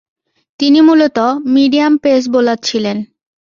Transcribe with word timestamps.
তিনি 0.59 0.79
মূলতঃ 0.81 1.27
medium 1.55 1.93
pace 1.97 2.23
bowler 2.33 2.59
ছিলেন। 2.63 2.97